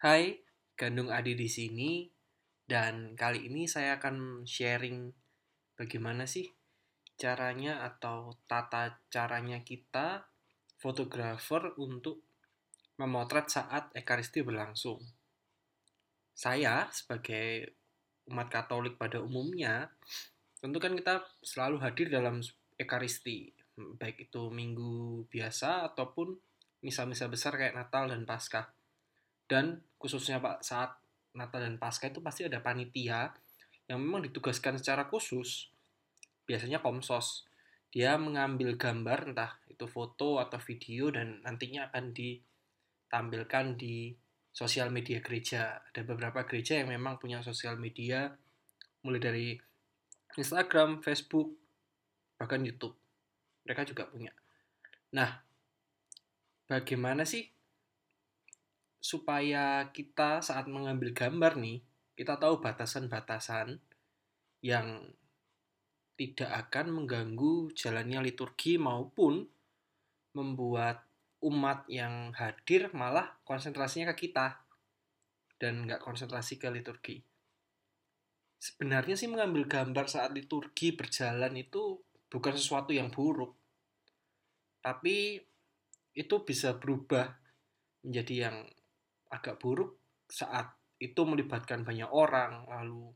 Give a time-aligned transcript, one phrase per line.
[0.00, 0.32] Hai,
[0.80, 2.08] Gandung Adi di sini.
[2.64, 5.12] Dan kali ini saya akan sharing
[5.76, 6.48] bagaimana sih
[7.20, 10.24] caranya atau tata caranya kita
[10.80, 12.24] fotografer untuk
[12.96, 15.04] memotret saat Ekaristi berlangsung.
[16.32, 17.76] Saya sebagai
[18.32, 19.92] umat Katolik pada umumnya,
[20.64, 22.40] tentu kan kita selalu hadir dalam
[22.80, 26.32] Ekaristi, baik itu minggu biasa ataupun
[26.80, 28.79] misa-misa besar kayak Natal dan Paskah
[29.50, 30.94] dan khususnya Pak saat
[31.34, 33.34] Natal dan Paskah itu pasti ada panitia
[33.90, 35.74] yang memang ditugaskan secara khusus
[36.46, 37.50] biasanya komsos.
[37.90, 44.14] Dia mengambil gambar entah itu foto atau video dan nantinya akan ditampilkan di
[44.54, 45.82] sosial media gereja.
[45.90, 48.30] Ada beberapa gereja yang memang punya sosial media
[49.02, 49.48] mulai dari
[50.38, 51.50] Instagram, Facebook,
[52.38, 52.94] bahkan YouTube.
[53.66, 54.30] Mereka juga punya.
[55.18, 55.42] Nah
[56.70, 57.42] bagaimana sih
[59.00, 61.80] supaya kita saat mengambil gambar nih,
[62.14, 63.80] kita tahu batasan-batasan
[64.60, 65.08] yang
[66.20, 69.48] tidak akan mengganggu jalannya liturgi maupun
[70.36, 71.08] membuat
[71.40, 74.60] umat yang hadir malah konsentrasinya ke kita
[75.56, 77.24] dan nggak konsentrasi ke liturgi.
[78.60, 81.96] Sebenarnya sih mengambil gambar saat liturgi berjalan itu
[82.28, 83.56] bukan sesuatu yang buruk.
[84.84, 85.40] Tapi
[86.12, 87.32] itu bisa berubah
[88.04, 88.56] menjadi yang
[89.30, 93.08] agak buruk saat itu melibatkan banyak orang lalu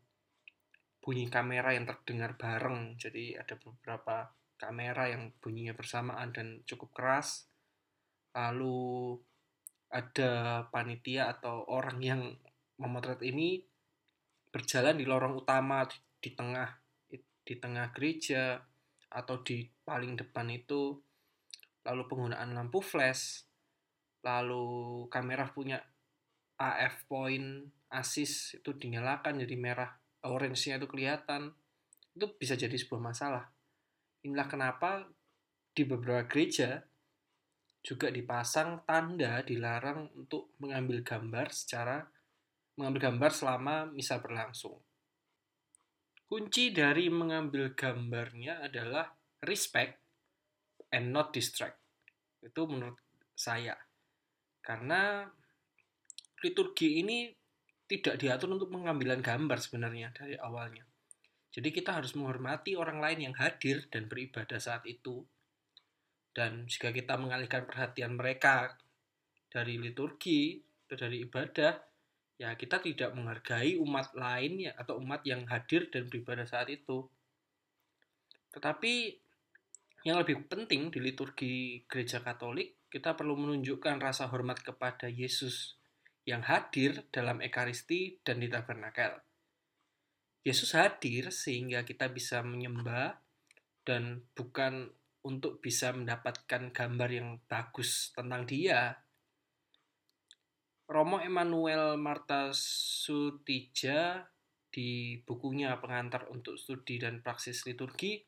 [1.04, 2.96] bunyi kamera yang terdengar bareng.
[2.96, 7.44] Jadi ada beberapa kamera yang bunyinya bersamaan dan cukup keras.
[8.32, 9.20] Lalu
[9.92, 12.22] ada panitia atau orang yang
[12.80, 13.60] memotret ini
[14.48, 16.70] berjalan di lorong utama di, di tengah
[17.44, 18.56] di tengah gereja
[19.12, 20.96] atau di paling depan itu.
[21.84, 23.44] Lalu penggunaan lampu flash
[24.24, 25.84] lalu kamera punya
[26.58, 29.90] AF point asis itu dinyalakan jadi merah
[30.26, 31.52] orange-nya itu kelihatan.
[32.14, 33.50] Itu bisa jadi sebuah masalah.
[34.24, 35.04] Inilah kenapa
[35.74, 36.80] di beberapa gereja
[37.84, 42.00] juga dipasang tanda dilarang untuk mengambil gambar secara
[42.80, 44.80] mengambil gambar selama misa berlangsung.
[46.24, 49.12] Kunci dari mengambil gambarnya adalah
[49.44, 50.00] respect
[50.90, 51.78] and not distract.
[52.40, 52.98] Itu menurut
[53.36, 53.76] saya.
[54.64, 55.28] Karena
[56.44, 57.32] liturgi ini
[57.88, 60.84] tidak diatur untuk pengambilan gambar sebenarnya dari awalnya.
[61.54, 65.24] Jadi kita harus menghormati orang lain yang hadir dan beribadah saat itu.
[66.34, 68.74] Dan jika kita mengalihkan perhatian mereka
[69.46, 71.72] dari liturgi atau dari ibadah,
[72.34, 77.06] ya kita tidak menghargai umat lain ya atau umat yang hadir dan beribadah saat itu.
[78.50, 78.94] Tetapi
[80.02, 85.78] yang lebih penting di liturgi gereja Katolik, kita perlu menunjukkan rasa hormat kepada Yesus
[86.24, 89.20] yang hadir dalam Ekaristi dan di tabernakel.
[90.44, 93.16] Yesus hadir sehingga kita bisa menyembah
[93.84, 94.92] dan bukan
[95.24, 99.00] untuk bisa mendapatkan gambar yang bagus tentang dia.
[100.84, 104.28] Romo Emmanuel Marta Sutija
[104.68, 108.20] di bukunya Pengantar untuk Studi dan Praksis Liturgi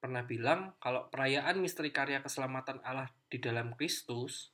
[0.00, 4.52] pernah bilang kalau perayaan misteri karya keselamatan Allah di dalam Kristus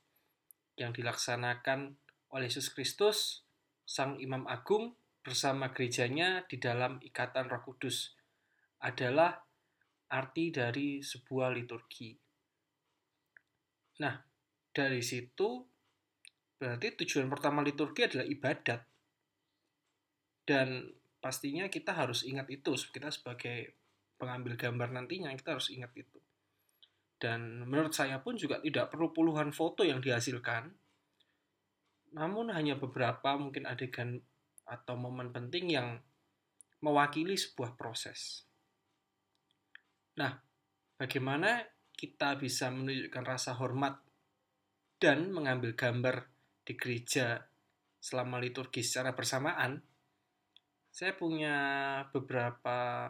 [0.79, 2.00] yang dilaksanakan
[2.31, 3.43] oleh Yesus Kristus,
[3.83, 8.15] Sang Imam Agung bersama gerejanya di dalam ikatan Roh Kudus
[8.81, 9.37] adalah
[10.11, 12.17] arti dari sebuah liturgi.
[14.01, 14.15] Nah,
[14.73, 15.61] dari situ
[16.57, 18.81] berarti tujuan pertama liturgi adalah ibadat.
[20.41, 20.89] Dan
[21.21, 23.77] pastinya kita harus ingat itu, kita sebagai
[24.17, 26.17] pengambil gambar nantinya kita harus ingat itu.
[27.21, 30.73] Dan menurut saya pun juga tidak perlu puluhan foto yang dihasilkan,
[32.11, 34.19] namun hanya beberapa mungkin adegan
[34.67, 35.99] atau momen penting yang
[36.83, 38.43] mewakili sebuah proses.
[40.19, 40.35] Nah,
[40.99, 41.63] bagaimana
[41.95, 43.99] kita bisa menunjukkan rasa hormat
[44.99, 46.27] dan mengambil gambar
[46.67, 47.47] di gereja
[48.01, 49.79] selama liturgi secara bersamaan?
[50.91, 51.55] Saya punya
[52.11, 53.07] beberapa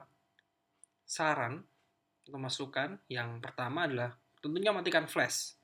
[1.01, 1.65] saran
[2.21, 3.01] atau masukan.
[3.09, 5.60] Yang pertama adalah tentunya matikan flash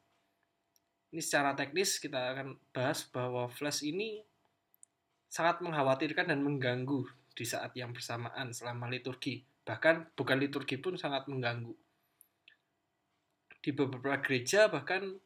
[1.12, 4.20] ini secara teknis kita akan bahas bahwa flash ini
[5.28, 7.08] sangat mengkhawatirkan dan mengganggu
[7.38, 9.44] di saat yang bersamaan selama liturgi.
[9.64, 11.76] Bahkan bukan liturgi pun sangat mengganggu.
[13.62, 15.20] Di beberapa gereja bahkan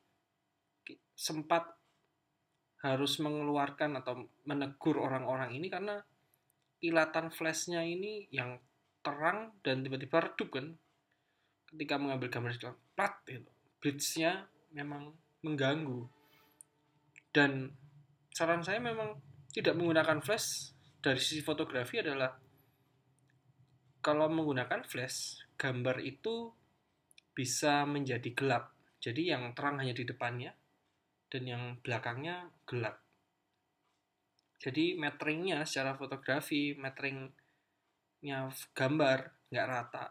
[1.14, 1.78] sempat
[2.82, 6.02] harus mengeluarkan atau menegur orang-orang ini karena
[6.82, 8.58] kilatan flashnya ini yang
[9.06, 10.74] terang dan tiba-tiba redup kan
[11.70, 12.58] ketika mengambil gambar
[12.98, 13.46] plat itu
[13.78, 16.08] bridge-nya memang mengganggu.
[17.32, 17.72] Dan
[18.32, 19.18] saran saya memang
[19.52, 20.72] tidak menggunakan flash
[21.02, 22.32] dari sisi fotografi adalah
[24.02, 26.50] kalau menggunakan flash gambar itu
[27.32, 28.74] bisa menjadi gelap.
[29.02, 30.54] Jadi yang terang hanya di depannya
[31.32, 33.02] dan yang belakangnya gelap.
[34.62, 38.46] Jadi metringnya secara fotografi metringnya
[38.78, 40.06] gambar nggak rata.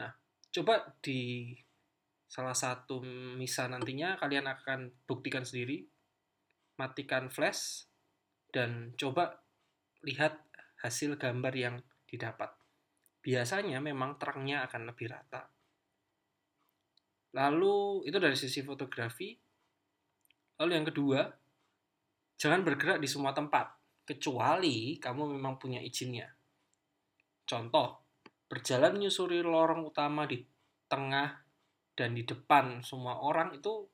[0.00, 0.10] Nah
[0.48, 1.52] coba di
[2.26, 3.00] salah satu
[3.38, 5.86] misa nantinya kalian akan buktikan sendiri
[6.76, 7.88] matikan flash
[8.52, 9.40] dan coba
[10.04, 10.38] lihat
[10.84, 11.76] hasil gambar yang
[12.06, 12.52] didapat.
[13.24, 15.50] Biasanya memang terangnya akan lebih rata.
[17.34, 19.34] Lalu itu dari sisi fotografi.
[20.56, 21.20] Lalu yang kedua,
[22.38, 23.76] jangan bergerak di semua tempat
[24.06, 26.30] kecuali kamu memang punya izinnya.
[27.44, 28.06] Contoh,
[28.46, 30.40] berjalan menyusuri lorong utama di
[30.86, 31.45] tengah
[31.96, 33.88] dan di depan semua orang itu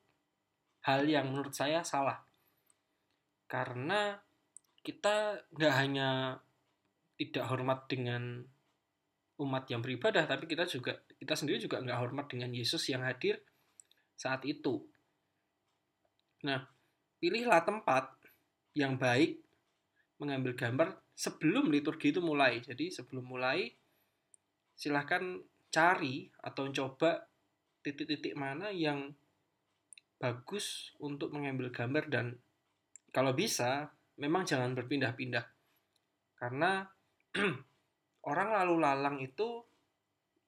[0.83, 2.19] hal yang menurut saya salah
[3.47, 4.19] karena
[4.83, 6.09] kita nggak hanya
[7.15, 8.43] tidak hormat dengan
[9.39, 13.39] umat yang beribadah, tapi kita juga kita sendiri juga nggak hormat dengan Yesus yang hadir
[14.17, 14.83] saat itu.
[16.43, 16.67] Nah,
[17.21, 18.11] pilihlah tempat
[18.75, 19.39] yang baik
[20.19, 22.59] mengambil gambar sebelum liturgi itu mulai.
[22.59, 23.71] Jadi sebelum mulai,
[24.75, 25.39] silahkan
[25.73, 27.23] cari atau coba
[27.83, 29.11] titik-titik mana yang
[30.17, 32.39] bagus untuk mengambil gambar dan
[33.11, 35.45] kalau bisa memang jangan berpindah-pindah.
[36.39, 36.87] Karena
[38.31, 39.61] orang lalu lalang itu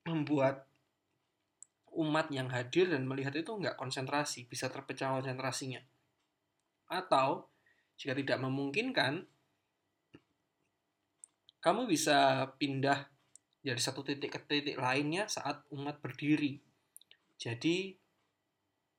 [0.07, 0.63] membuat
[1.95, 5.83] umat yang hadir dan melihat itu nggak konsentrasi bisa terpecah konsentrasinya.
[6.87, 7.51] Atau
[7.99, 9.27] jika tidak memungkinkan
[11.59, 13.09] kamu bisa pindah
[13.65, 16.61] dari satu titik ke titik lainnya saat umat berdiri
[17.35, 17.93] jadi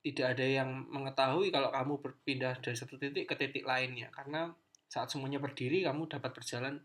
[0.06, 4.54] tidak ada yang mengetahui kalau kamu berpindah dari satu titik ke titik lainnya karena
[4.86, 6.78] saat semuanya berdiri kamu dapat berjalan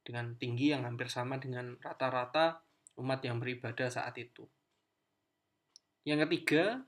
[0.00, 2.64] dengan tinggi yang hampir sama dengan rata-rata
[2.96, 4.46] umat yang beribadah saat itu.
[6.06, 6.80] Yang ketiga,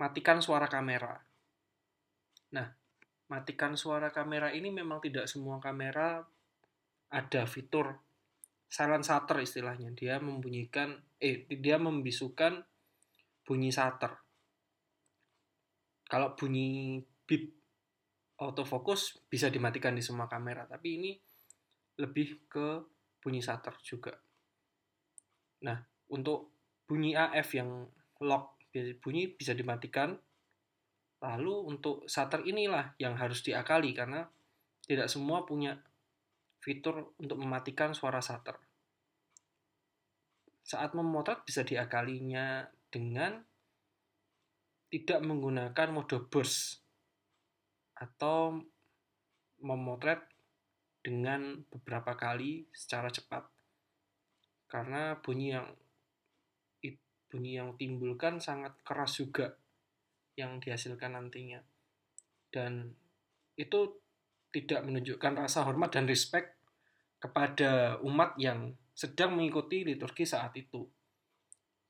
[0.00, 1.20] matikan suara kamera.
[2.56, 2.66] Nah,
[3.28, 6.24] matikan suara kamera ini memang tidak semua kamera
[7.12, 8.07] ada fitur
[8.68, 9.90] silent shutter istilahnya.
[9.96, 12.60] Dia membunyikan eh dia membisukan
[13.42, 14.12] bunyi shutter.
[16.08, 17.52] Kalau bunyi bip
[18.38, 21.12] autofocus bisa dimatikan di semua kamera, tapi ini
[21.98, 22.68] lebih ke
[23.18, 24.14] bunyi shutter juga.
[25.64, 25.80] Nah,
[26.14, 26.54] untuk
[26.86, 27.88] bunyi AF yang
[28.22, 28.58] lock
[29.02, 30.14] bunyi bisa dimatikan.
[31.18, 34.22] Lalu untuk shutter inilah yang harus diakali karena
[34.86, 35.74] tidak semua punya
[36.58, 38.58] fitur untuk mematikan suara shutter.
[40.62, 43.40] Saat memotret bisa diakalinya dengan
[44.88, 46.80] tidak menggunakan mode burst
[47.96, 48.56] atau
[49.60, 50.22] memotret
[51.04, 53.44] dengan beberapa kali secara cepat
[54.68, 55.68] karena bunyi yang
[57.28, 59.56] bunyi yang timbulkan sangat keras juga
[60.36, 61.60] yang dihasilkan nantinya
[62.48, 62.96] dan
[63.58, 64.00] itu
[64.48, 66.56] tidak menunjukkan rasa hormat dan respect
[67.18, 70.86] kepada umat yang sedang mengikuti liturgi saat itu.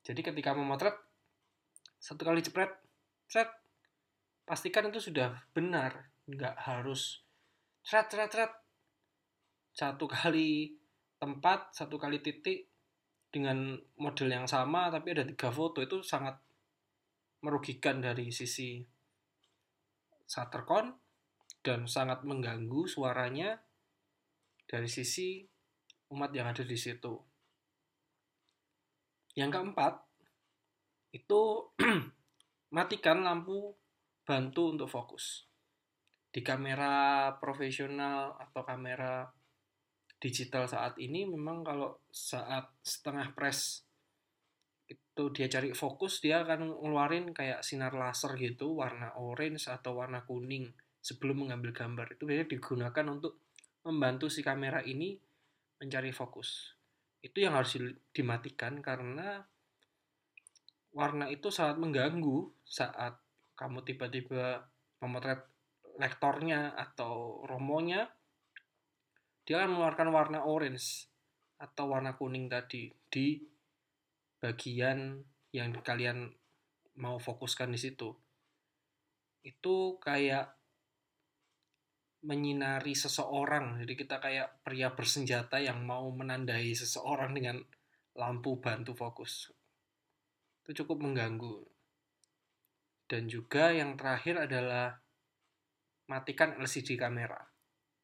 [0.03, 0.95] Jadi ketika memotret
[1.99, 2.71] satu kali jepret,
[3.27, 3.49] set,
[4.47, 7.21] pastikan itu sudah benar, nggak harus
[7.83, 8.51] cret cret cret
[9.73, 10.75] satu kali
[11.21, 12.67] tempat, satu kali titik
[13.29, 16.35] dengan model yang sama tapi ada tiga foto itu sangat
[17.45, 18.81] merugikan dari sisi
[20.25, 21.08] Shuttercon
[21.59, 23.59] dan sangat mengganggu suaranya
[24.69, 25.43] dari sisi
[26.13, 27.13] umat yang ada di situ.
[29.35, 29.93] Yang keempat,
[31.13, 31.41] itu
[32.75, 33.73] matikan lampu
[34.25, 35.49] bantu untuk fokus.
[36.29, 39.25] Di kamera profesional atau kamera
[40.19, 43.87] digital saat ini memang kalau saat setengah press
[44.89, 50.25] itu dia cari fokus dia akan ngeluarin kayak sinar laser gitu warna orange atau warna
[50.25, 52.15] kuning sebelum mengambil gambar.
[52.15, 53.39] Itu biasanya digunakan untuk
[53.87, 55.15] membantu si kamera ini
[55.79, 56.75] mencari fokus.
[57.23, 57.79] Itu yang harus
[58.11, 59.43] dimatikan karena
[60.91, 63.19] warna itu sangat mengganggu saat
[63.55, 64.67] kamu tiba-tiba
[64.99, 65.47] memotret
[65.99, 68.07] lektornya atau romonya.
[69.43, 71.09] Dia akan mengeluarkan warna orange
[71.59, 73.35] atau warna kuning tadi di
[74.39, 75.19] bagian
[75.51, 76.31] yang kalian
[76.99, 78.15] mau fokuskan di situ.
[79.43, 80.58] Itu kayak
[82.23, 83.79] menyinari seseorang.
[83.79, 87.57] Jadi kita kayak pria bersenjata yang mau menandai seseorang dengan
[88.19, 89.47] lampu bantu fokus.
[90.63, 91.63] Itu cukup mengganggu.
[93.09, 94.93] Dan juga yang terakhir adalah
[96.11, 97.39] matikan LCD kamera.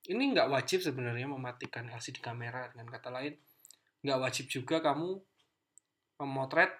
[0.05, 3.33] Ini nggak wajib sebenarnya mematikan LCD kamera dengan kata lain.
[4.05, 5.17] Nggak wajib juga kamu
[6.21, 6.71] memotret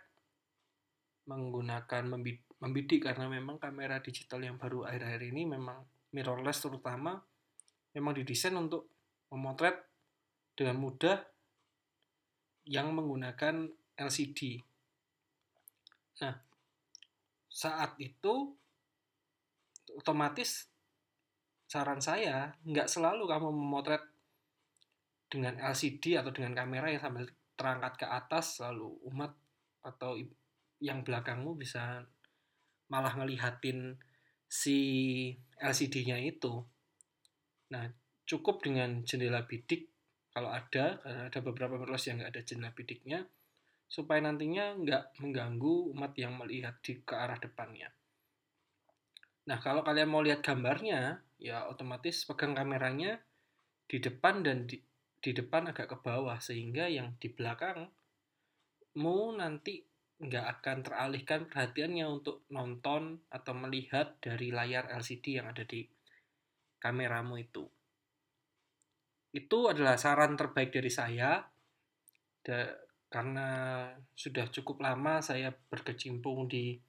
[1.25, 2.05] menggunakan
[2.61, 5.81] membidik karena memang kamera digital yang baru akhir-akhir ini memang
[6.15, 7.19] mirrorless terutama
[7.91, 8.88] memang didesain untuk
[9.36, 9.75] memotret
[10.55, 11.19] dengan mudah
[12.63, 13.67] yang menggunakan
[14.00, 14.63] LCD.
[16.24, 16.36] Nah,
[17.51, 18.55] saat itu
[19.95, 20.72] otomatis
[21.67, 24.03] saran saya nggak selalu kamu memotret
[25.27, 27.25] dengan LCD atau dengan kamera yang sambil
[27.60, 29.31] terangkat ke atas lalu umat
[29.84, 30.15] atau
[30.79, 32.03] yang belakangmu bisa
[32.91, 33.98] malah ngelihatin
[34.45, 34.77] si
[35.59, 36.63] LCD-nya itu.
[37.73, 37.89] Nah,
[38.25, 39.89] cukup dengan jendela bidik
[40.35, 43.19] kalau ada, karena ada beberapa mirrorless yang nggak ada jendela bidiknya,
[43.87, 47.87] supaya nantinya nggak mengganggu umat yang melihat di ke arah depannya.
[49.45, 53.21] Nah, kalau kalian mau lihat gambarnya, ya otomatis pegang kameranya
[53.85, 54.81] di depan dan di,
[55.21, 57.87] di depan agak ke bawah, sehingga yang di belakang
[58.99, 59.85] mau nanti
[60.15, 65.84] nggak akan teralihkan perhatiannya untuk nonton atau melihat dari layar LCD yang ada di
[66.79, 67.67] kameramu itu.
[69.36, 71.43] Itu adalah saran terbaik dari saya.
[72.39, 72.72] Da,
[73.12, 73.50] karena
[74.15, 76.79] sudah cukup lama saya berkecimpung di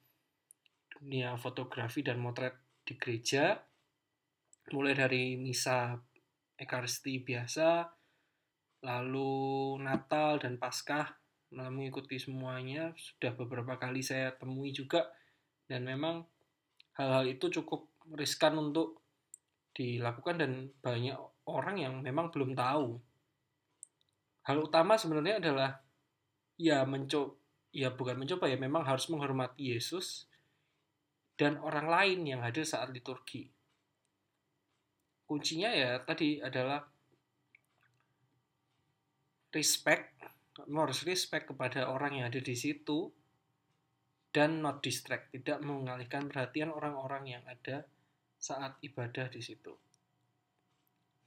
[0.87, 2.55] dunia fotografi dan motret
[2.87, 3.59] di gereja.
[4.71, 5.99] Mulai dari misa
[6.55, 7.83] ekaristi biasa,
[8.87, 15.07] lalu Natal dan Paskah mengikuti semuanya sudah beberapa kali saya temui juga
[15.67, 16.27] dan memang
[16.99, 18.99] hal-hal itu cukup riskan untuk
[19.71, 20.51] dilakukan dan
[20.81, 21.15] banyak
[21.47, 22.97] orang yang memang belum tahu.
[24.47, 25.71] Hal utama sebenarnya adalah
[26.57, 27.37] ya mencoba
[27.75, 30.25] ya bukan mencoba ya memang harus menghormati Yesus
[31.37, 33.51] dan orang lain yang hadir saat liturgi.
[35.27, 36.81] Kuncinya ya tadi adalah
[39.53, 40.15] respect
[40.57, 43.13] kamu harus respect kepada orang yang ada di situ
[44.33, 47.85] dan not distract, tidak mengalihkan perhatian orang-orang yang ada
[48.37, 49.73] saat ibadah di situ.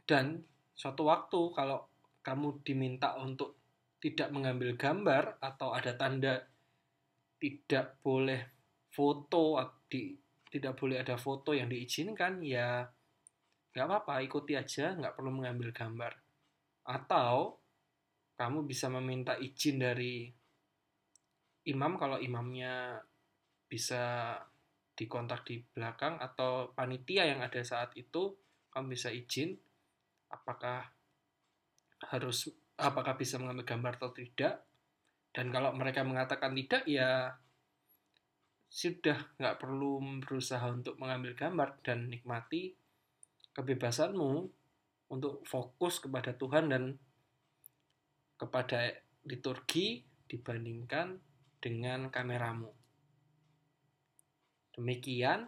[0.02, 0.42] Dan
[0.74, 1.86] suatu waktu kalau
[2.26, 3.54] kamu diminta untuk
[4.02, 6.40] tidak mengambil gambar atau ada tanda
[7.38, 8.40] tidak boleh
[8.90, 9.56] foto
[9.86, 10.12] di
[10.50, 12.82] tidak boleh ada foto yang diizinkan ya
[13.70, 16.12] nggak apa-apa ikuti aja nggak perlu mengambil gambar
[16.90, 17.54] atau
[18.40, 20.32] kamu bisa meminta izin dari
[21.68, 22.96] imam kalau imamnya
[23.68, 24.32] bisa
[24.96, 28.32] dikontak di belakang atau panitia yang ada saat itu
[28.72, 29.60] kamu bisa izin
[30.32, 30.88] apakah
[32.08, 32.48] harus
[32.80, 34.64] apakah bisa mengambil gambar atau tidak.
[35.30, 37.36] Dan kalau mereka mengatakan tidak ya
[38.70, 42.74] sudah nggak perlu berusaha untuk mengambil gambar dan nikmati
[43.54, 44.46] kebebasanmu
[45.10, 46.94] untuk fokus kepada Tuhan dan
[48.40, 48.88] kepada
[49.28, 51.20] liturgi dibandingkan
[51.60, 52.72] dengan kameramu.
[54.72, 55.44] Demikian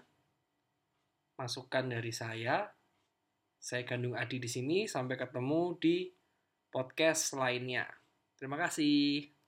[1.40, 2.68] masukan dari saya.
[3.56, 4.84] Saya Gandung Adi di sini.
[4.84, 6.12] Sampai ketemu di
[6.68, 7.88] podcast lainnya.
[8.36, 9.41] Terima kasih.